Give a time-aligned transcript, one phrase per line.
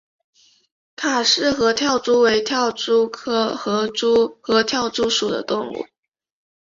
[0.95, 3.87] 卡氏合跳蛛为跳蛛科合
[4.63, 5.85] 跳蛛属的动物。